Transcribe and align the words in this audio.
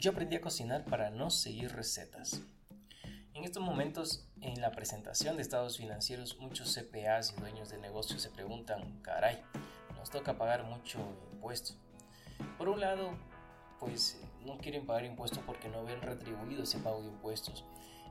Yo 0.00 0.12
aprendí 0.12 0.34
a 0.34 0.40
cocinar 0.40 0.86
para 0.86 1.10
no 1.10 1.28
seguir 1.28 1.76
recetas. 1.76 2.40
En 3.34 3.44
estos 3.44 3.62
momentos, 3.62 4.26
en 4.40 4.58
la 4.62 4.70
presentación 4.70 5.36
de 5.36 5.42
estados 5.42 5.76
financieros, 5.76 6.38
muchos 6.38 6.74
CPAs 6.74 7.34
y 7.36 7.38
dueños 7.38 7.68
de 7.68 7.76
negocios 7.76 8.22
se 8.22 8.30
preguntan, 8.30 9.02
caray, 9.02 9.42
nos 9.98 10.08
toca 10.08 10.38
pagar 10.38 10.64
mucho 10.64 11.00
impuesto. 11.34 11.74
Por 12.56 12.70
un 12.70 12.80
lado, 12.80 13.10
pues 13.78 14.18
no 14.46 14.56
quieren 14.56 14.86
pagar 14.86 15.04
impuestos 15.04 15.40
porque 15.44 15.68
no 15.68 15.84
ven 15.84 16.00
retribuido 16.00 16.62
ese 16.62 16.78
pago 16.78 17.02
de 17.02 17.08
impuestos 17.08 17.66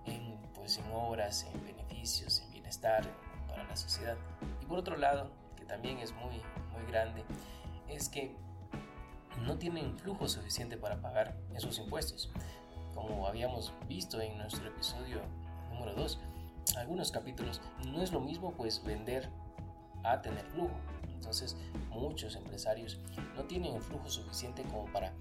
en, 0.05 0.39
pues, 0.53 0.77
en 0.77 0.91
obras, 0.91 1.47
en 1.51 1.63
beneficios, 1.63 2.41
en 2.41 2.51
bienestar 2.51 3.03
para 3.47 3.63
la 3.63 3.75
sociedad. 3.75 4.15
Y 4.61 4.65
por 4.67 4.77
otro 4.77 4.95
lado, 4.95 5.31
que 5.57 5.65
también 5.65 5.97
es 5.97 6.11
muy, 6.11 6.39
muy 6.71 6.85
grande, 6.87 7.25
es 7.87 8.09
que 8.09 8.35
no 9.45 9.57
tienen 9.57 9.97
flujo 9.97 10.27
suficiente 10.27 10.77
para 10.77 11.01
pagar 11.01 11.37
esos 11.55 11.79
impuestos. 11.79 12.31
Como 12.93 13.27
habíamos 13.27 13.73
visto 13.87 14.19
en 14.21 14.37
nuestro 14.37 14.67
episodio 14.67 15.21
número 15.71 15.93
2, 15.95 16.19
algunos 16.77 17.11
capítulos, 17.11 17.61
no 17.87 18.01
es 18.01 18.11
lo 18.11 18.19
mismo 18.19 18.53
pues 18.53 18.83
vender 18.83 19.29
a 20.03 20.21
tener 20.21 20.45
flujo. 20.47 20.75
Entonces 21.07 21.55
muchos 21.89 22.35
empresarios 22.35 22.99
no 23.35 23.43
tienen 23.43 23.81
flujo 23.81 24.09
suficiente 24.09 24.63
como 24.63 24.91
para 24.91 25.13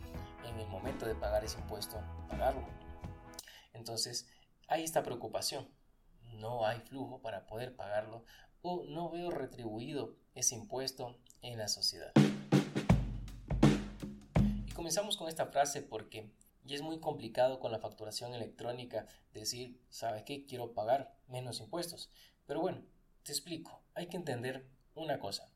en 0.45 0.59
el 0.59 0.69
momento 0.69 1.07
de 1.07 1.15
pagar 1.15 1.45
ese 1.45 1.59
impuesto 1.59 2.01
pagarlo. 2.29 2.67
Entonces 3.73 4.29
hay 4.69 4.85
esta 4.85 5.03
preocupación. 5.03 5.69
No 6.35 6.67
hay 6.67 6.81
flujo 6.81 7.21
para 7.21 7.47
poder 7.47 7.75
pagarlo 7.75 8.25
o 8.63 8.85
no 8.85 9.11
veo 9.11 9.31
retribuido 9.31 10.15
ese 10.35 10.55
impuesto 10.55 11.17
en 11.43 11.59
la 11.59 11.69
sociedad. 11.69 12.13
Y 14.79 14.81
comenzamos 14.81 15.17
con 15.17 15.27
esta 15.27 15.47
frase 15.47 15.83
porque 15.83 16.31
ya 16.63 16.77
es 16.77 16.83
muy 16.83 17.01
complicado 17.01 17.59
con 17.59 17.73
la 17.73 17.81
facturación 17.81 18.33
electrónica 18.33 19.09
decir, 19.35 19.77
¿sabe 19.91 20.23
qué? 20.23 20.47
Quiero 20.47 20.73
pagar 20.73 21.17
menos 21.27 21.59
impuestos. 21.59 22.11
Pero 22.47 22.61
bueno, 22.61 22.85
te 23.25 23.33
explico. 23.33 23.83
Hay 23.97 24.07
que 24.07 24.17
entender 24.17 24.69
una 24.95 25.19
cosa. 25.19 25.51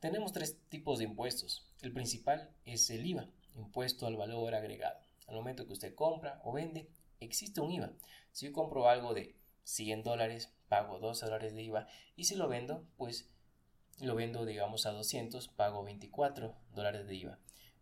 Tenemos 0.00 0.32
tres 0.32 0.56
tipos 0.70 0.96
de 0.96 1.04
impuestos. 1.04 1.70
El 1.82 1.92
principal 1.92 2.50
es 2.64 2.88
el 2.88 3.04
IVA, 3.04 3.28
impuesto 3.54 4.06
al 4.06 4.16
valor 4.16 4.54
agregado. 4.54 4.98
Al 5.26 5.36
momento 5.36 5.66
que 5.66 5.74
usted 5.74 5.94
compra 5.94 6.40
o 6.42 6.50
vende, 6.50 6.88
existe 7.20 7.60
un 7.60 7.70
IVA. 7.70 7.92
Si 8.32 8.46
yo 8.46 8.54
compro 8.54 8.88
algo 8.88 9.12
de 9.12 9.36
100 9.64 10.04
dólares, 10.04 10.54
pago 10.70 10.98
2 10.98 11.20
dólares 11.20 11.54
de 11.54 11.64
IVA 11.64 11.86
y 12.16 12.24
si 12.24 12.34
lo 12.34 12.48
vendo, 12.48 12.86
pues 12.96 13.28
lo 14.00 14.14
vendo 14.14 14.46
digamos 14.46 14.86
a 14.86 14.92
200, 14.92 15.48
pago 15.48 15.84
24 15.84 16.56
dólares 16.70 17.06
de 17.06 17.14
IVA. 17.14 17.38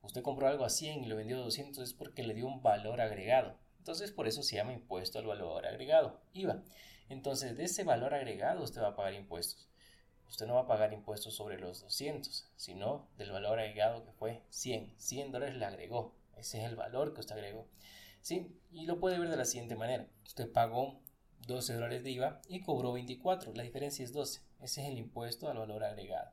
Usted 0.07 0.23
compró 0.23 0.47
algo 0.47 0.65
a 0.65 0.71
100 0.71 1.05
y 1.05 1.07
lo 1.07 1.17
vendió 1.17 1.37
a 1.37 1.41
200 1.41 1.83
es 1.83 1.93
porque 1.93 2.23
le 2.23 2.35
dio 2.35 2.47
un 2.47 2.63
valor 2.63 3.01
agregado. 3.01 3.57
Entonces 3.79 4.13
por 4.13 4.27
eso 4.27 4.43
se 4.43 4.57
llama 4.57 4.73
impuesto 4.73 5.19
al 5.19 5.27
valor 5.27 5.67
agregado, 5.67 6.21
IVA. 6.33 6.63
Entonces 7.09 7.57
de 7.57 7.65
ese 7.65 7.85
valor 7.85 8.15
agregado 8.15 8.63
usted 8.63 8.83
va 8.83 8.89
a 8.89 8.97
pagar 8.97 9.15
impuestos. 9.15 9.69
Usted 10.29 10.47
no 10.47 10.55
va 10.55 10.63
a 10.63 10.67
pagar 10.67 10.93
impuestos 10.93 11.35
sobre 11.35 11.59
los 11.59 11.83
200, 11.83 12.49
sino 12.57 13.09
del 13.17 13.33
valor 13.33 13.59
agregado 13.59 14.05
que 14.05 14.13
fue 14.13 14.43
100. 14.51 14.95
100 14.97 15.33
dólares 15.33 15.57
le 15.57 15.65
agregó. 15.65 16.15
Ese 16.37 16.59
es 16.59 16.65
el 16.65 16.77
valor 16.77 17.15
que 17.15 17.21
usted 17.21 17.35
agregó. 17.35 17.67
¿Sí? 18.23 18.57
Y 18.73 18.87
lo 18.87 18.99
puede 18.99 19.19
ver 19.19 19.31
de 19.31 19.37
la 19.37 19.45
siguiente 19.45 19.77
manera. 19.77 20.07
Usted 20.25 20.51
pagó 20.51 21.01
12 21.47 21.75
dólares 21.75 22.03
de 22.03 22.11
IVA 22.11 22.41
y 22.49 22.61
cobró 22.61 22.93
24. 22.93 23.55
La 23.55 23.63
diferencia 23.63 24.05
es 24.05 24.13
12. 24.13 24.41
Ese 24.61 24.83
es 24.83 24.89
el 24.89 24.99
impuesto 24.99 25.49
al 25.49 25.59
valor 25.59 25.85
agregado. 25.85 26.31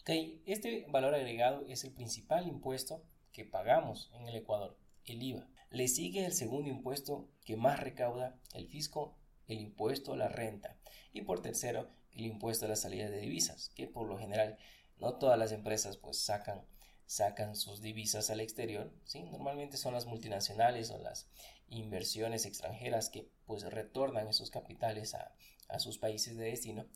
Ok, 0.00 0.10
este 0.46 0.86
valor 0.88 1.14
agregado 1.14 1.66
es 1.66 1.84
el 1.84 1.92
principal 1.92 2.46
impuesto 2.46 3.04
que 3.32 3.44
pagamos 3.44 4.10
en 4.14 4.26
el 4.26 4.36
Ecuador, 4.36 4.78
el 5.04 5.22
IVA. 5.22 5.46
Le 5.70 5.86
sigue 5.88 6.24
el 6.24 6.32
segundo 6.32 6.70
impuesto 6.70 7.28
que 7.44 7.56
más 7.56 7.78
recauda 7.78 8.40
el 8.54 8.68
fisco, 8.68 9.18
el 9.46 9.60
impuesto 9.60 10.14
a 10.14 10.16
la 10.16 10.28
renta. 10.28 10.78
Y 11.12 11.22
por 11.22 11.42
tercero, 11.42 11.90
el 12.12 12.24
impuesto 12.24 12.64
a 12.64 12.68
la 12.68 12.76
salida 12.76 13.10
de 13.10 13.20
divisas, 13.20 13.70
que 13.74 13.86
por 13.86 14.08
lo 14.08 14.18
general 14.18 14.56
no 14.96 15.18
todas 15.18 15.38
las 15.38 15.52
empresas 15.52 15.98
pues 15.98 16.18
sacan 16.18 17.56
sus 17.56 17.82
divisas 17.82 18.30
al 18.30 18.40
exterior, 18.40 18.92
¿sí? 19.04 19.22
Normalmente 19.24 19.76
son 19.76 19.92
las 19.94 20.06
multinacionales 20.06 20.90
o 20.90 20.98
las 20.98 21.28
inversiones 21.68 22.46
extranjeras 22.46 23.10
que 23.10 23.30
pues 23.44 23.62
retornan 23.64 24.28
esos 24.28 24.50
capitales 24.50 25.14
a 25.14 25.78
sus 25.78 25.98
países 25.98 26.36
de 26.36 26.46
destino. 26.46 26.86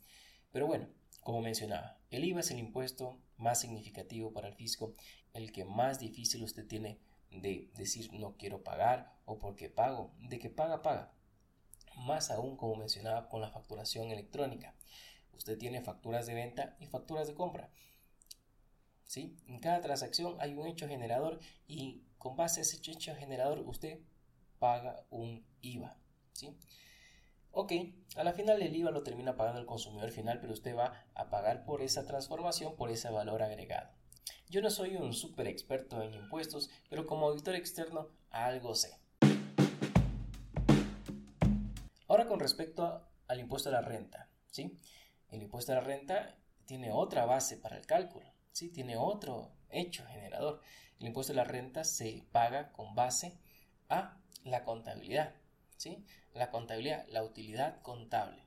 Pero 0.50 0.66
bueno, 0.66 0.88
como 1.22 1.40
mencionaba, 1.40 1.98
el 2.10 2.24
IVA 2.24 2.40
es 2.40 2.50
el 2.50 2.58
impuesto 2.58 3.18
más 3.36 3.60
significativo 3.60 4.32
para 4.32 4.48
el 4.48 4.54
fisco, 4.54 4.94
el 5.32 5.52
que 5.52 5.64
más 5.64 5.98
difícil 5.98 6.42
usted 6.42 6.66
tiene 6.66 6.98
de 7.30 7.70
decir 7.76 8.12
no 8.12 8.36
quiero 8.36 8.62
pagar 8.62 9.16
o 9.24 9.38
porque 9.38 9.70
pago, 9.70 10.12
de 10.18 10.38
que 10.38 10.50
paga, 10.50 10.82
paga. 10.82 11.12
Más 11.96 12.30
aún, 12.30 12.56
como 12.56 12.76
mencionaba, 12.76 13.28
con 13.28 13.40
la 13.40 13.50
facturación 13.50 14.10
electrónica. 14.10 14.74
Usted 15.32 15.58
tiene 15.58 15.82
facturas 15.82 16.26
de 16.26 16.34
venta 16.34 16.76
y 16.80 16.86
facturas 16.86 17.26
de 17.26 17.34
compra. 17.34 17.70
En 19.14 19.58
cada 19.60 19.80
transacción 19.80 20.36
hay 20.40 20.54
un 20.54 20.66
hecho 20.66 20.88
generador 20.88 21.38
y 21.66 22.02
con 22.18 22.34
base 22.36 22.60
a 22.60 22.62
ese 22.62 22.78
hecho 22.90 23.14
generador 23.14 23.60
usted 23.60 24.00
paga 24.58 25.04
un 25.10 25.44
IVA, 25.60 25.96
¿sí? 26.32 26.56
Ok, 27.54 27.72
a 28.16 28.24
la 28.24 28.32
final 28.32 28.62
el 28.62 28.74
IVA 28.74 28.90
lo 28.90 29.02
termina 29.02 29.36
pagando 29.36 29.60
el 29.60 29.66
consumidor 29.66 30.10
final, 30.10 30.40
pero 30.40 30.54
usted 30.54 30.74
va 30.74 31.04
a 31.14 31.28
pagar 31.28 31.66
por 31.66 31.82
esa 31.82 32.06
transformación, 32.06 32.76
por 32.76 32.90
ese 32.90 33.10
valor 33.10 33.42
agregado. 33.42 33.90
Yo 34.48 34.62
no 34.62 34.70
soy 34.70 34.96
un 34.96 35.12
súper 35.12 35.46
experto 35.46 36.00
en 36.00 36.14
impuestos, 36.14 36.70
pero 36.88 37.06
como 37.06 37.28
auditor 37.28 37.54
externo 37.54 38.08
algo 38.30 38.74
sé. 38.74 38.98
Ahora 42.08 42.26
con 42.26 42.40
respecto 42.40 43.06
al 43.28 43.40
impuesto 43.40 43.68
a 43.68 43.72
la 43.72 43.82
renta, 43.82 44.30
¿sí? 44.50 44.78
El 45.28 45.42
impuesto 45.42 45.72
a 45.72 45.74
la 45.74 45.82
renta 45.82 46.38
tiene 46.64 46.90
otra 46.90 47.26
base 47.26 47.58
para 47.58 47.76
el 47.76 47.84
cálculo. 47.84 48.32
¿sí? 48.52 48.70
tiene 48.70 48.96
otro 48.96 49.52
hecho 49.68 50.06
generador. 50.06 50.60
El 51.00 51.08
impuesto 51.08 51.34
de 51.34 51.38
la 51.38 51.44
renta 51.44 51.84
se 51.84 52.24
paga 52.32 52.72
con 52.72 52.94
base 52.94 53.38
a 53.88 54.16
la 54.44 54.64
contabilidad. 54.64 55.34
¿Sí? 55.82 56.04
La 56.32 56.50
contabilidad, 56.50 57.06
la 57.08 57.24
utilidad 57.24 57.82
contable. 57.82 58.44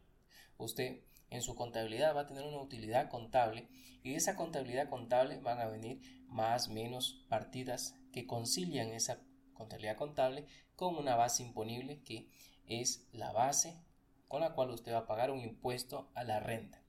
Usted 0.58 1.02
en 1.30 1.42
su 1.42 1.56
contabilidad 1.56 2.16
va 2.16 2.22
a 2.22 2.28
tener 2.28 2.44
una 2.44 2.62
utilidad 2.62 3.10
contable 3.10 3.68
y 4.04 4.12
de 4.12 4.16
esa 4.16 4.38
contabilidad 4.38 4.90
contable 4.90 5.40
van 5.40 5.60
a 5.60 5.68
venir 5.68 6.00
más 6.28 6.70
menos 6.70 7.26
partidas 7.28 7.96
que 8.14 8.26
concilian 8.26 8.94
esa 8.94 9.20
contabilidad 9.54 9.98
contable 9.98 10.46
con 10.78 10.96
una 10.96 11.16
base 11.16 11.44
imponible 11.44 12.02
que 12.04 12.30
es 12.68 13.06
la 13.12 13.34
base 13.34 13.82
con 14.30 14.40
la 14.42 14.54
cual 14.54 14.70
usted 14.70 14.94
va 14.94 15.00
a 15.00 15.08
pagar 15.08 15.32
un 15.32 15.42
impuesto 15.42 16.10
a 16.16 16.24
la 16.24 16.40
renta. 16.40 16.82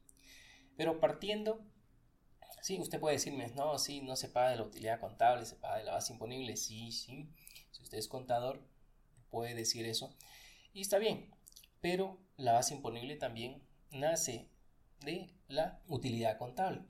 Pero 0.76 1.00
partiendo 1.00 1.60
Sí, 2.62 2.80
usted 2.80 2.98
puede 2.98 3.14
decirme, 3.14 3.46
no, 3.54 3.78
sí, 3.78 4.00
no 4.00 4.16
se 4.16 4.28
paga 4.28 4.50
de 4.50 4.56
la 4.56 4.64
utilidad 4.64 4.98
contable, 4.98 5.46
se 5.46 5.54
paga 5.54 5.78
de 5.78 5.84
la 5.84 5.92
base 5.92 6.12
imponible. 6.12 6.56
Sí, 6.56 6.90
sí. 6.90 7.28
Si 7.70 7.80
usted 7.80 7.98
es 7.98 8.08
contador, 8.08 8.60
puede 9.30 9.54
decir 9.54 9.86
eso. 9.86 10.14
Y 10.72 10.82
está 10.82 10.98
bien. 10.98 11.30
Pero 11.80 12.18
la 12.36 12.52
base 12.52 12.74
imponible 12.74 13.16
también 13.16 13.62
nace 13.90 14.48
de 15.04 15.30
la 15.48 15.80
utilidad 15.88 16.38
contable. 16.38 16.82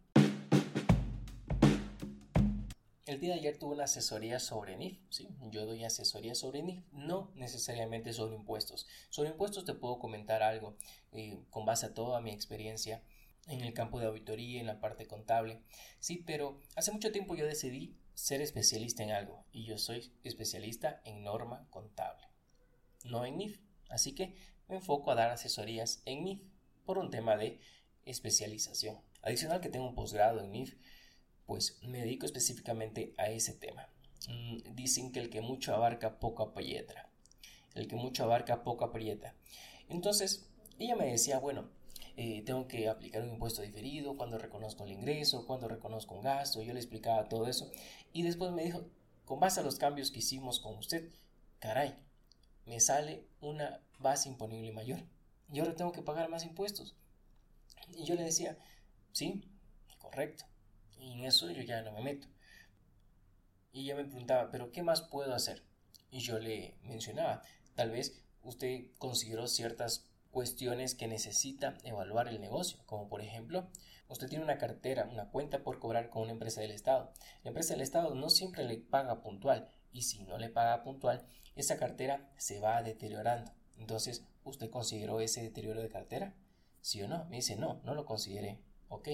El 3.07 3.21
día 3.21 3.35
de 3.35 3.41
ayer 3.41 3.57
tuve 3.57 3.75
una 3.75 3.85
asesoría 3.85 4.41
sobre 4.41 4.77
NIF, 4.77 4.99
¿sí? 5.11 5.29
Yo 5.53 5.65
doy 5.65 5.85
asesoría 5.85 6.35
sobre 6.35 6.63
NIF, 6.63 6.85
no 6.91 7.31
necesariamente 7.37 8.13
sobre 8.13 8.35
impuestos. 8.35 8.87
Sobre 9.11 9.31
impuestos 9.31 9.65
te 9.65 9.75
puedo 9.75 10.01
comentar 10.01 10.43
algo 10.43 10.77
eh, 11.13 11.39
con 11.51 11.65
base 11.65 11.87
a 11.87 11.95
toda 11.95 12.21
mi 12.21 12.33
experiencia 12.33 13.03
en 13.47 13.61
el 13.61 13.73
campo 13.75 14.01
de 14.01 14.07
auditoría, 14.07 14.61
en 14.61 14.67
la 14.67 14.81
parte 14.81 15.07
contable. 15.07 15.63
Sí, 16.01 16.25
pero 16.27 16.61
hace 16.75 16.91
mucho 16.91 17.13
tiempo 17.13 17.37
yo 17.37 17.47
decidí 17.47 17.97
ser 18.15 18.41
especialista 18.41 19.03
en 19.05 19.11
algo 19.11 19.45
y 19.53 19.67
yo 19.67 19.79
soy 19.79 20.13
especialista 20.25 21.01
en 21.05 21.23
norma 21.23 21.67
contable, 21.71 22.27
no 23.07 23.25
en 23.25 23.39
NIF. 23.39 23.61
Así 23.89 24.15
que 24.15 24.35
me 24.69 24.77
enfoco 24.77 25.11
a 25.11 25.15
dar 25.15 25.31
asesorías 25.31 26.03
en 26.05 26.25
NIF 26.25 26.43
por 26.85 26.99
un 26.99 27.11
tema 27.11 27.37
de 27.37 27.61
especialización. 28.05 29.01
Adicional 29.23 29.61
que 29.61 29.69
tengo 29.69 29.89
un 29.89 29.95
posgrado 29.95 30.41
en 30.41 30.53
NIF, 30.53 30.77
pues 31.47 31.79
me 31.83 32.01
dedico 32.01 32.27
específicamente 32.27 33.15
a 33.19 33.31
ese 33.31 33.55
tema. 33.55 33.89
Mm, 34.29 34.75
dicen 34.75 35.13
que 35.13 35.21
el 35.21 35.31
que 35.31 35.41
mucho 35.41 35.75
abarca 35.75 36.19
poco 36.19 36.43
aprieta. 36.43 37.09
El 37.75 37.89
que 37.89 37.97
mucho 37.97 38.25
abarca 38.25 38.65
poco 38.65 38.85
aprieta. 38.85 39.35
Entonces, 39.89 40.49
ella 40.79 40.97
me 40.97 41.07
decía, 41.07 41.39
bueno, 41.39 41.71
eh, 42.17 42.43
tengo 42.47 42.67
que 42.67 42.89
aplicar 42.89 43.23
un 43.23 43.31
impuesto 43.31 43.63
diferido, 43.63 44.17
cuando 44.17 44.39
reconozco 44.39 44.85
el 44.85 44.93
ingreso, 44.93 45.47
cuando 45.47 45.69
reconozco 45.69 46.15
un 46.15 46.23
gasto, 46.23 46.63
yo 46.63 46.73
le 46.73 46.81
explicaba 46.81 47.29
todo 47.29 47.47
eso 47.47 47.71
y 48.13 48.23
después 48.23 48.53
me 48.53 48.65
dijo, 48.65 48.87
con 49.27 49.39
base 49.39 49.61
a 49.61 49.63
los 49.63 49.77
cambios 49.77 50.11
que 50.11 50.21
hicimos 50.21 50.59
con 50.59 50.77
usted, 50.77 51.11
caray, 51.59 51.95
me 52.67 52.81
sale 52.81 53.27
una 53.41 53.81
base 53.99 54.29
imponible 54.29 54.73
mayor 54.73 55.01
y 55.51 55.61
ahora 55.61 55.75
tengo 55.75 55.93
que 55.93 56.03
pagar 56.03 56.29
más 56.29 56.45
impuestos. 56.45 56.95
Y 57.95 58.05
yo 58.05 58.15
le 58.15 58.25
decía, 58.25 58.59
sí, 59.13 59.49
correcto, 59.99 60.45
y 60.99 61.13
en 61.13 61.25
eso 61.25 61.51
yo 61.51 61.63
ya 61.63 61.83
no 61.83 61.93
me 61.93 62.03
meto. 62.03 62.29
Y 63.73 63.83
ella 63.83 63.97
me 63.97 64.05
preguntaba, 64.05 64.51
pero 64.51 64.73
¿qué 64.73 64.83
más 64.83 65.03
puedo 65.03 65.35
hacer? 65.35 65.63
y 66.11 66.21
yo 66.21 66.39
le 66.39 66.77
mencionaba, 66.83 67.43
tal 67.75 67.91
vez 67.91 68.23
usted 68.43 68.87
consideró 68.99 69.47
ciertas 69.49 70.07
cuestiones 70.31 70.95
que 70.95 71.09
necesita 71.09 71.77
evaluar 71.85 72.29
el 72.29 72.41
negocio, 72.41 72.79
como 72.87 73.09
por 73.09 73.23
ejemplo, 73.23 73.69
usted 74.09 74.29
tiene 74.29 74.45
una 74.45 74.59
cartera, 74.59 75.09
una 75.11 75.31
cuenta 75.31 75.63
por 75.63 75.79
cobrar 75.79 76.11
con 76.11 76.23
una 76.23 76.33
empresa 76.33 76.61
del 76.61 76.71
Estado. 76.71 77.13
La 77.43 77.49
empresa 77.49 77.75
del 77.75 77.83
Estado 77.83 78.15
no 78.15 78.31
siempre 78.31 78.65
le 78.65 78.79
paga 78.79 79.21
puntual 79.21 79.69
y 79.97 80.03
si 80.03 80.25
no 80.25 80.37
le 80.37 80.51
paga 80.51 80.83
puntual, 80.83 81.27
esa 81.55 81.79
cartera 81.79 82.31
se 82.37 82.61
va 82.61 82.83
deteriorando. 82.83 83.51
Entonces, 83.79 84.27
¿usted 84.45 84.69
consideró 84.69 85.21
ese 85.21 85.43
deterioro 85.43 85.81
de 85.81 85.89
cartera? 85.89 86.35
¿Sí 86.83 87.01
o 87.01 87.09
no? 87.09 87.25
Me 87.31 87.37
dice, 87.37 87.57
no, 87.57 87.81
no 87.83 87.95
lo 87.95 88.05
consideré. 88.05 88.61
Ok. 88.89 89.09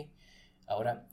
Ahora, 0.66 1.06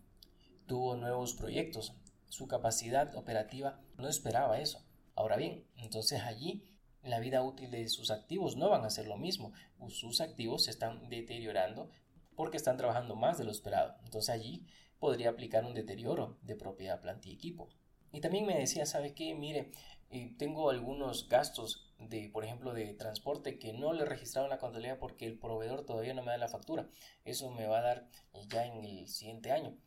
tuvo 0.66 0.96
nuevos 0.96 1.36
proyectos. 1.36 1.94
Su 2.30 2.48
capacidad 2.48 3.16
operativa 3.16 3.80
no 3.96 4.08
esperaba 4.08 4.60
eso. 4.60 4.84
Ahora 5.16 5.38
bien, 5.38 5.68
entonces 5.78 6.22
allí 6.24 6.64
la 7.04 7.20
vida 7.20 7.44
útil 7.44 7.70
de 7.70 7.88
sus 7.90 8.10
activos 8.10 8.58
no 8.58 8.70
van 8.70 8.86
a 8.86 8.90
ser 8.90 9.08
lo 9.08 9.18
mismo. 9.18 9.54
Sus 9.90 10.20
activos 10.20 10.64
se 10.64 10.72
están 10.72 11.10
deteriorando 11.10 11.92
porque 12.36 12.58
están 12.58 12.78
trabajando 12.78 13.16
más 13.16 13.38
de 13.38 13.44
lo 13.44 13.52
esperado. 13.52 13.96
Entonces 14.04 14.30
allí 14.30 14.66
podría 14.98 15.30
aplicar 15.30 15.64
un 15.64 15.76
deterioro 15.76 16.40
de 16.42 16.56
propiedad, 16.56 17.02
planta 17.02 17.28
y 17.28 17.34
equipo. 17.34 17.70
Y 18.12 18.22
también 18.22 18.46
me 18.46 18.58
decía, 18.58 18.86
¿sabe 18.86 19.14
qué? 19.14 19.36
Mire, 19.36 19.72
eh, 20.12 20.34
tengo 20.38 20.70
algunos 20.70 21.30
gastos 21.30 21.86
de, 22.00 22.30
por 22.30 22.44
ejemplo, 22.44 22.74
de 22.74 22.94
transporte 22.94 23.60
que 23.60 23.74
no 23.74 23.94
le 23.94 24.06
en 24.06 24.50
la 24.50 24.58
contabilidad 24.58 24.98
porque 24.98 25.26
el 25.26 25.38
proveedor 25.38 25.86
todavía 25.86 26.14
no 26.14 26.24
me 26.24 26.32
da 26.32 26.38
la 26.38 26.48
factura. 26.48 26.90
Eso 27.26 27.52
me 27.52 27.68
va 27.68 27.80
a 27.80 27.84
dar 27.84 28.10
ya 28.48 28.66
en 28.66 28.84
el 28.84 29.08
siguiente 29.08 29.52
año. 29.52 29.78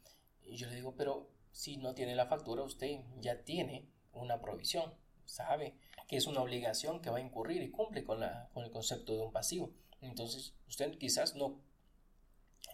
Y 0.44 0.56
yo 0.56 0.68
le 0.68 0.76
digo, 0.76 0.94
pero 0.96 1.30
si 1.50 1.76
no 1.76 1.94
tiene 1.94 2.14
la 2.14 2.26
factura, 2.26 2.62
usted 2.62 3.00
ya 3.20 3.42
tiene 3.44 3.88
una 4.12 4.40
provisión, 4.40 4.94
sabe 5.24 5.74
que 6.06 6.16
es 6.16 6.26
una 6.26 6.42
obligación 6.42 7.00
que 7.00 7.10
va 7.10 7.18
a 7.18 7.22
incurrir 7.22 7.62
y 7.62 7.70
cumple 7.70 8.04
con, 8.04 8.20
la, 8.20 8.50
con 8.52 8.64
el 8.64 8.70
concepto 8.70 9.14
de 9.14 9.22
un 9.22 9.32
pasivo. 9.32 9.72
Entonces, 10.00 10.54
usted 10.68 10.98
quizás 10.98 11.34
no 11.34 11.60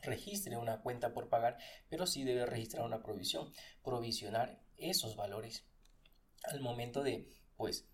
registre 0.02 0.56
una 0.56 0.80
cuenta 0.80 1.12
por 1.12 1.28
pagar, 1.28 1.58
pero 1.88 2.06
sí 2.06 2.24
debe 2.24 2.46
registrar 2.46 2.84
una 2.84 3.02
provisión, 3.02 3.52
provisionar 3.82 4.60
esos 4.76 5.16
valores 5.16 5.64
al 6.44 6.60
momento 6.60 7.02
de, 7.02 7.28
pues, 7.56 7.86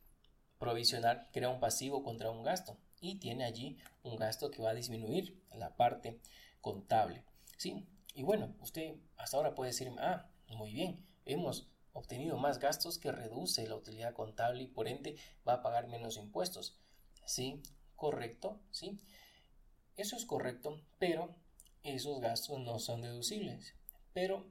provisionar, 0.58 1.28
crea 1.32 1.48
un 1.48 1.60
pasivo 1.60 2.02
contra 2.02 2.30
un 2.30 2.42
gasto 2.42 2.78
y 3.00 3.18
tiene 3.18 3.44
allí 3.44 3.76
un 4.02 4.16
gasto 4.16 4.50
que 4.50 4.62
va 4.62 4.70
a 4.70 4.74
disminuir 4.74 5.42
la 5.52 5.76
parte 5.76 6.20
contable. 6.60 7.24
¿sí? 7.58 7.86
Y 8.14 8.22
bueno, 8.22 8.54
usted 8.60 8.94
hasta 9.16 9.36
ahora 9.36 9.54
puede 9.54 9.70
decir, 9.70 9.90
ah, 9.98 10.30
muy 10.48 10.72
bien, 10.72 11.04
hemos 11.24 11.68
obtenido 11.92 12.36
más 12.36 12.58
gastos 12.58 12.98
que 12.98 13.12
reduce 13.12 13.66
la 13.68 13.76
utilidad 13.76 14.14
contable 14.14 14.62
y 14.62 14.66
por 14.66 14.88
ende 14.88 15.16
va 15.46 15.54
a 15.54 15.62
pagar 15.62 15.86
menos 15.88 16.16
impuestos. 16.16 16.78
Sí, 17.26 17.62
correcto, 17.96 18.60
sí. 18.70 18.98
Eso 19.96 20.16
es 20.16 20.26
correcto, 20.26 20.80
pero 20.98 21.36
esos 21.84 22.20
gastos 22.20 22.58
no 22.60 22.78
son 22.78 23.02
deducibles. 23.02 23.74
Pero 24.12 24.46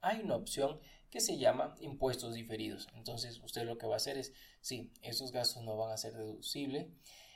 hay 0.00 0.20
una 0.20 0.36
opción 0.36 0.80
que 1.10 1.20
se 1.20 1.38
llama 1.38 1.74
impuestos 1.80 2.34
diferidos. 2.34 2.88
Entonces 2.94 3.38
usted 3.42 3.64
lo 3.64 3.78
que 3.78 3.86
va 3.86 3.94
a 3.94 3.96
hacer 3.96 4.18
es, 4.18 4.34
sí, 4.60 4.92
esos 5.02 5.32
gastos 5.32 5.62
no 5.62 5.76
van 5.76 5.92
a 5.92 5.96
ser 5.96 6.12
deducibles 6.14 6.88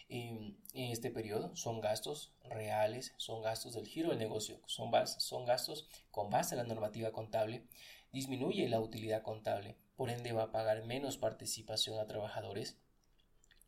en, 0.09 0.59
este 0.75 1.11
periodo, 1.11 1.55
son 1.55 1.81
gastos 1.81 2.35
reales, 2.43 3.15
son 3.17 3.43
gastos 3.43 3.75
del 3.75 3.87
giro 3.87 4.11
del 4.11 4.19
negocio, 4.19 4.61
son, 4.67 4.91
son 5.07 5.45
gastos 5.45 5.89
con 6.11 6.31
base 6.31 6.55
en 6.55 6.59
la 6.59 6.65
normativa 6.65 7.13
contable 7.13 7.65
disminuye 8.13 8.69
la 8.69 8.81
utilidad 8.81 9.23
contable, 9.23 9.77
por 9.97 10.11
ende 10.11 10.33
va 10.33 10.45
a 10.45 10.53
pagar 10.53 10.85
menos 10.85 11.17
participación 11.17 11.99
a 11.99 12.07
trabajadores 12.07 12.77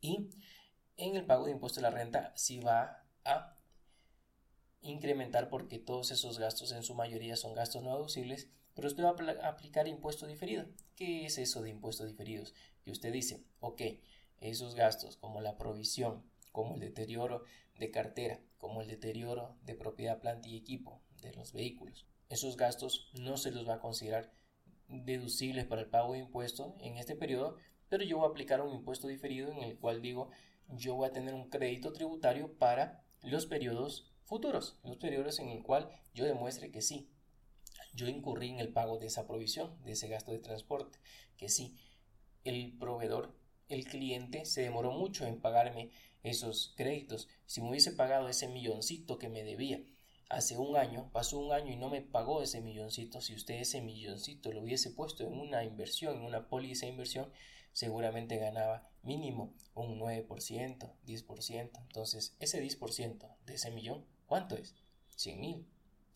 y 0.01 0.29
en 0.97 1.15
el 1.15 1.25
pago 1.25 1.45
de 1.45 1.51
impuesto 1.51 1.79
a 1.79 1.83
la 1.83 1.91
renta 1.91 2.33
sí 2.35 2.59
va 2.59 3.05
a 3.23 3.55
incrementar 4.83 5.49
porque 5.49 5.79
todos 5.79 6.11
esos 6.11 6.39
gastos 6.39 6.71
en 6.71 6.83
su 6.83 6.93
mayoría 6.93 7.35
son 7.35 7.53
gastos 7.53 7.83
no 7.83 7.95
deducibles, 7.95 8.49
pero 8.73 8.87
usted 8.87 9.03
va 9.03 9.15
a 9.41 9.49
aplicar 9.49 9.87
impuesto 9.87 10.27
diferido. 10.27 10.65
¿Qué 10.95 11.25
es 11.25 11.37
eso 11.37 11.61
de 11.61 11.69
impuestos 11.69 12.07
diferidos? 12.07 12.53
Que 12.83 12.91
usted 12.91 13.11
dice, 13.11 13.43
ok, 13.59 13.81
esos 14.39 14.75
gastos 14.75 15.17
como 15.17 15.41
la 15.41 15.57
provisión, 15.57 16.23
como 16.51 16.75
el 16.75 16.81
deterioro 16.81 17.43
de 17.77 17.91
cartera, 17.91 18.39
como 18.57 18.81
el 18.81 18.87
deterioro 18.87 19.57
de 19.63 19.75
propiedad, 19.75 20.19
planta 20.19 20.47
y 20.47 20.57
equipo 20.57 21.01
de 21.21 21.33
los 21.33 21.53
vehículos, 21.53 22.05
esos 22.29 22.57
gastos 22.57 23.09
no 23.13 23.37
se 23.37 23.51
los 23.51 23.67
va 23.67 23.75
a 23.75 23.79
considerar 23.79 24.31
deducibles 24.87 25.65
para 25.65 25.81
el 25.81 25.89
pago 25.89 26.13
de 26.13 26.19
impuestos 26.19 26.73
en 26.79 26.97
este 26.97 27.15
periodo, 27.15 27.57
pero 27.89 28.03
yo 28.03 28.17
voy 28.17 28.27
a 28.27 28.29
aplicar 28.29 28.61
un 28.61 28.73
impuesto 28.73 29.07
diferido 29.07 29.51
en 29.51 29.59
el 29.59 29.77
cual 29.77 30.01
digo 30.01 30.29
yo 30.69 30.95
voy 30.95 31.07
a 31.07 31.13
tener 31.13 31.33
un 31.33 31.49
crédito 31.49 31.93
tributario 31.93 32.53
para 32.57 33.03
los 33.21 33.45
periodos 33.45 34.12
futuros, 34.25 34.77
los 34.83 34.97
periodos 34.97 35.39
en 35.39 35.49
el 35.49 35.63
cual 35.63 35.89
yo 36.13 36.25
demuestre 36.25 36.71
que 36.71 36.81
sí, 36.81 37.09
yo 37.93 38.07
incurrí 38.07 38.49
en 38.49 38.59
el 38.59 38.69
pago 38.69 38.97
de 38.97 39.07
esa 39.07 39.27
provisión, 39.27 39.81
de 39.83 39.93
ese 39.93 40.07
gasto 40.07 40.31
de 40.31 40.39
transporte, 40.39 40.97
que 41.37 41.49
sí, 41.49 41.75
el 42.43 42.77
proveedor, 42.77 43.35
el 43.69 43.85
cliente 43.85 44.45
se 44.45 44.61
demoró 44.61 44.91
mucho 44.91 45.25
en 45.25 45.39
pagarme 45.39 45.91
esos 46.23 46.73
créditos. 46.75 47.27
Si 47.45 47.61
me 47.61 47.69
hubiese 47.69 47.91
pagado 47.91 48.29
ese 48.29 48.47
milloncito 48.47 49.17
que 49.17 49.29
me 49.29 49.43
debía 49.43 49.81
hace 50.29 50.57
un 50.57 50.75
año, 50.77 51.09
pasó 51.11 51.39
un 51.39 51.53
año 51.53 51.71
y 51.71 51.75
no 51.75 51.89
me 51.89 52.01
pagó 52.01 52.41
ese 52.41 52.61
milloncito, 52.61 53.21
si 53.21 53.35
usted 53.35 53.55
ese 53.55 53.81
milloncito 53.81 54.51
lo 54.51 54.61
hubiese 54.61 54.89
puesto 54.91 55.23
en 55.23 55.33
una 55.33 55.63
inversión, 55.63 56.17
en 56.17 56.23
una 56.23 56.47
póliza 56.49 56.85
de 56.85 56.93
inversión, 56.93 57.31
seguramente 57.71 58.37
ganaba 58.37 58.89
mínimo 59.03 59.53
un 59.73 59.99
9%, 59.99 60.27
10%. 61.05 61.71
Entonces, 61.81 62.35
ese 62.39 62.63
10% 62.63 63.35
de 63.45 63.53
ese 63.53 63.71
millón, 63.71 64.05
¿cuánto 64.33 64.55
es? 64.55 64.73
100 65.15 65.39
mil. 65.39 65.67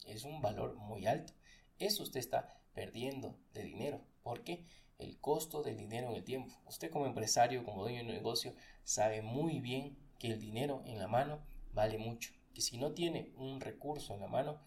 Es 0.08 0.24
un 0.24 0.42
valor 0.42 0.74
muy 0.74 1.06
alto. 1.06 1.34
Eso 1.78 2.02
usted 2.02 2.20
está 2.20 2.60
perdiendo 2.74 3.38
de 3.54 3.62
dinero. 3.62 4.02
porque 4.24 4.66
El 4.98 5.20
costo 5.20 5.62
del 5.62 5.78
dinero 5.78 6.10
en 6.10 6.16
el 6.16 6.24
tiempo. 6.24 6.52
Usted 6.66 6.90
como 6.90 7.06
empresario, 7.06 7.64
como 7.64 7.84
dueño 7.84 8.00
de 8.00 8.06
un 8.08 8.16
negocio, 8.16 8.56
sabe 8.84 9.22
muy 9.22 9.60
bien 9.60 10.00
que 10.18 10.30
el 10.30 10.40
dinero 10.40 10.82
en 10.88 10.98
la 10.98 11.08
mano 11.08 11.46
vale 11.74 12.00
mucho 12.00 12.32
que 12.56 12.62
si 12.62 12.80
no 12.80 12.94
tiene 12.94 13.34
un 13.36 13.62
recurso 13.62 14.16
en 14.16 14.22
la 14.22 14.28
mano, 14.28 14.60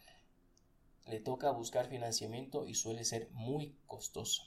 le 1.07 1.19
toca 1.19 1.51
buscar 1.51 1.89
financiamiento 1.89 2.69
y 2.69 2.77
suele 2.77 3.05
ser 3.05 3.31
muy 3.33 3.77
costoso. 3.89 4.45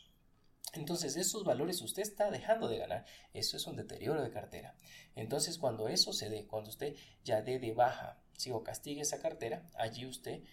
Entonces, 0.71 1.17
esos 1.17 1.43
valores 1.43 1.81
usted 1.81 2.03
está 2.03 2.31
dejando 2.31 2.69
de 2.69 2.77
ganar. 2.77 3.05
Eso 3.33 3.57
es 3.57 3.67
un 3.67 3.75
deterioro 3.75 4.23
de 4.23 4.31
cartera. 4.31 4.77
Entonces, 5.13 5.57
cuando 5.57 5.89
eso 5.89 6.13
se 6.13 6.29
dé, 6.29 6.47
cuando 6.47 6.69
usted 6.69 6.95
ya 7.25 7.41
dé 7.41 7.59
de 7.59 7.73
baja, 7.73 8.22
si 8.37 8.51
o 8.51 8.63
castigue 8.63 9.01
esa 9.01 9.19
cartera, 9.19 9.69
allí 9.75 10.05
usted 10.05 10.43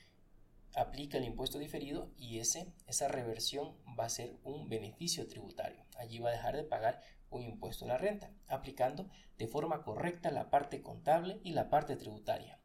aplica 0.74 1.18
el 1.18 1.24
impuesto 1.24 1.58
diferido 1.58 2.10
y 2.16 2.38
ese, 2.38 2.72
esa 2.86 3.08
reversión 3.08 3.76
va 3.98 4.04
a 4.04 4.10
ser 4.10 4.36
un 4.44 4.68
beneficio 4.68 5.26
tributario. 5.26 5.84
Allí 5.96 6.18
va 6.18 6.30
a 6.30 6.32
dejar 6.32 6.56
de 6.56 6.64
pagar 6.64 7.00
un 7.30 7.42
impuesto 7.42 7.84
a 7.84 7.88
la 7.88 7.98
renta, 7.98 8.30
aplicando 8.48 9.08
de 9.38 9.46
forma 9.46 9.82
correcta 9.82 10.30
la 10.30 10.50
parte 10.50 10.82
contable 10.82 11.40
y 11.42 11.52
la 11.52 11.70
parte 11.70 11.96
tributaria. 11.96 12.58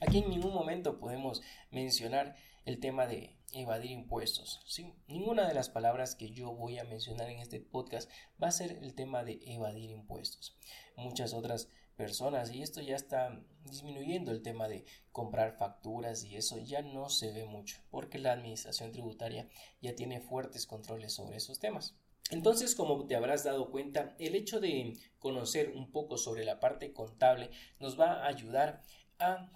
Aquí 0.00 0.18
en 0.18 0.30
ningún 0.30 0.52
momento 0.52 0.98
podemos 0.98 1.42
mencionar 1.70 2.34
el 2.64 2.80
tema 2.80 3.06
de 3.06 3.36
evadir 3.52 3.90
impuestos. 3.90 4.60
¿sí? 4.66 4.94
Ninguna 5.06 5.46
de 5.46 5.54
las 5.54 5.70
palabras 5.70 6.14
que 6.14 6.30
yo 6.30 6.52
voy 6.52 6.78
a 6.78 6.84
mencionar 6.84 7.30
en 7.30 7.38
este 7.38 7.60
podcast 7.60 8.10
va 8.42 8.48
a 8.48 8.52
ser 8.52 8.72
el 8.82 8.94
tema 8.94 9.24
de 9.24 9.40
evadir 9.44 9.90
impuestos. 9.90 10.56
Muchas 10.96 11.32
otras 11.32 11.68
personas 12.00 12.50
y 12.50 12.62
esto 12.62 12.80
ya 12.80 12.96
está 12.96 13.38
disminuyendo 13.66 14.32
el 14.32 14.40
tema 14.40 14.68
de 14.68 14.86
comprar 15.12 15.58
facturas 15.58 16.24
y 16.24 16.34
eso 16.34 16.56
ya 16.56 16.80
no 16.80 17.10
se 17.10 17.30
ve 17.30 17.44
mucho 17.44 17.76
porque 17.90 18.18
la 18.18 18.32
administración 18.32 18.90
tributaria 18.90 19.50
ya 19.82 19.94
tiene 19.94 20.22
fuertes 20.22 20.66
controles 20.66 21.12
sobre 21.12 21.36
esos 21.36 21.58
temas. 21.58 21.94
Entonces, 22.30 22.74
como 22.74 23.06
te 23.06 23.16
habrás 23.16 23.44
dado 23.44 23.70
cuenta, 23.70 24.16
el 24.18 24.34
hecho 24.34 24.60
de 24.60 24.96
conocer 25.18 25.72
un 25.76 25.90
poco 25.90 26.16
sobre 26.16 26.46
la 26.46 26.58
parte 26.58 26.94
contable 26.94 27.50
nos 27.80 28.00
va 28.00 28.24
a 28.24 28.28
ayudar 28.28 28.82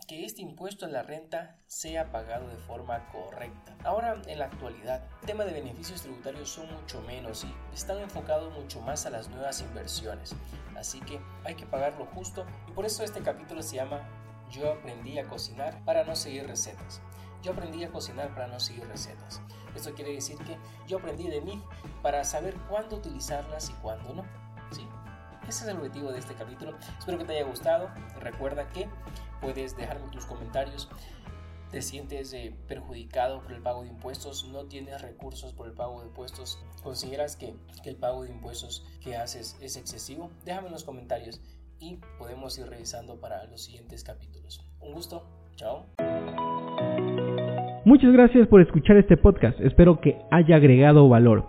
que 0.07 0.25
este 0.25 0.43
impuesto 0.43 0.85
a 0.85 0.89
la 0.89 1.03
renta 1.03 1.57
sea 1.67 2.13
pagado 2.13 2.49
de 2.49 2.57
forma 2.59 3.09
correcta. 3.11 3.75
Ahora, 3.85 4.21
en 4.27 4.39
la 4.39 4.47
actualidad, 4.47 5.03
el 5.23 5.27
tema 5.27 5.45
de 5.45 5.55
beneficios 5.55 6.03
tributarios 6.03 6.51
son 6.51 6.71
mucho 6.75 7.01
menos 7.03 7.45
y 7.45 7.75
están 7.75 7.99
enfocados 7.99 8.53
mucho 8.53 8.83
más 8.83 9.07
a 9.07 9.11
las 9.11 9.29
nuevas 9.31 9.63
inversiones. 9.63 10.35
Así 10.77 11.01
que 11.01 11.19
hay 11.45 11.55
que 11.55 11.67
pagarlo 11.67 12.07
justo 12.07 12.45
y 12.69 12.73
por 12.73 12.85
eso 12.85 13.05
este 13.05 13.23
capítulo 13.23 13.63
se 13.63 13.77
llama 13.77 14.07
Yo 14.51 14.71
aprendí 14.71 15.19
a 15.19 15.27
cocinar 15.27 15.83
para 15.85 16.05
no 16.05 16.15
seguir 16.15 16.47
recetas. 16.47 17.01
Yo 17.43 17.53
aprendí 17.53 17.85
a 17.85 17.91
cocinar 17.91 18.35
para 18.35 18.49
no 18.49 18.61
seguir 18.61 18.87
recetas. 18.87 19.41
Esto 19.75 19.95
quiere 19.95 20.13
decir 20.13 20.37
que 20.39 20.59
yo 20.87 20.99
aprendí 20.99 21.29
de 21.29 21.41
mí 21.41 21.63
para 22.03 22.23
saber 22.25 22.55
cuándo 22.69 22.97
utilizarlas 22.97 23.71
y 23.71 23.73
cuándo 23.75 24.15
no. 24.15 24.25
¿sí? 24.73 24.87
Ese 25.49 25.65
es 25.65 25.69
el 25.69 25.77
objetivo 25.77 26.13
de 26.13 26.19
este 26.19 26.35
capítulo. 26.35 26.77
Espero 26.99 27.19
que 27.19 27.25
te 27.25 27.33
haya 27.35 27.45
gustado. 27.45 27.91
Recuerda 28.21 28.69
que 28.69 28.89
puedes 29.41 29.77
dejarme 29.77 30.11
tus 30.11 30.27
comentarios 30.27 30.89
te 31.75 31.83
sientes 31.83 32.33
eh, 32.35 32.55
perjudicado 32.69 33.43
por 33.43 33.53
el 33.53 33.61
pago 33.61 33.83
de 33.83 33.89
impuestos, 33.89 34.49
no 34.53 34.67
tienes 34.67 35.03
recursos 35.03 35.53
por 35.53 35.67
el 35.67 35.73
pago 35.73 36.03
de 36.03 36.07
impuestos, 36.07 36.65
consideras 36.85 37.35
que, 37.35 37.53
que 37.83 37.91
el 37.91 37.97
pago 37.97 38.23
de 38.23 38.31
impuestos 38.31 38.87
que 39.03 39.17
haces 39.17 39.59
es 39.61 39.77
excesivo, 39.77 40.31
déjame 40.45 40.69
en 40.69 40.73
los 40.73 40.85
comentarios 40.85 41.43
y 41.81 41.99
podemos 42.17 42.57
ir 42.61 42.69
revisando 42.69 43.19
para 43.19 43.45
los 43.47 43.65
siguientes 43.65 44.05
capítulos. 44.05 44.65
Un 44.81 44.93
gusto, 44.93 45.25
chao. 45.57 45.87
Muchas 47.85 48.13
gracias 48.13 48.47
por 48.47 48.63
escuchar 48.63 48.97
este 48.97 49.17
podcast, 49.17 49.59
espero 49.59 50.01
que 50.01 50.17
haya 50.31 50.55
agregado 50.55 51.09
valor. 51.09 51.49